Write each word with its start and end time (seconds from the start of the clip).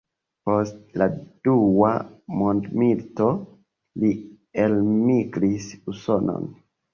Post 0.49 0.77
la 1.01 1.07
dua 1.47 1.91
mondmilito 2.39 3.27
li 4.05 4.11
elmigris 4.65 5.69
Usonon. 5.95 6.51